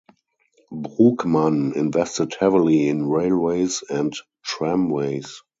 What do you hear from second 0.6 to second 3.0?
Brugmann invested heavily